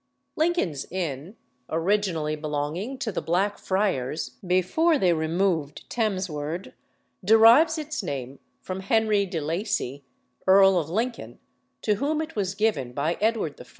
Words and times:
Lincoln's 0.35 0.85
Inn, 0.89 1.35
originally 1.69 2.35
belonging 2.35 2.97
to 2.97 3.11
the 3.11 3.21
Black 3.21 3.59
Friars 3.59 4.31
before 4.47 4.97
they 4.97 5.13
removed 5.13 5.87
Thames 5.91 6.27
ward, 6.27 6.73
derives 7.23 7.77
its 7.77 8.01
name 8.01 8.39
from 8.63 8.79
Henry 8.79 9.27
de 9.27 9.39
Lacy, 9.39 10.03
Earl 10.47 10.79
of 10.79 10.89
Lincoln, 10.89 11.37
to 11.83 11.97
whom 11.97 12.19
it 12.19 12.35
was 12.35 12.55
given 12.55 12.93
by 12.93 13.13
Edward 13.21 13.61
I. 13.61 13.65